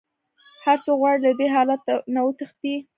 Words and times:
هر 0.65 0.77
څوک 0.83 0.97
غواړي 1.01 1.19
له 1.25 1.31
دې 1.39 1.47
حالت 1.55 1.81
نه 2.13 2.21
وتښتي. 2.25 2.75